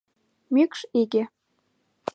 Мӱкш 0.53 0.81
иге! 1.01 1.23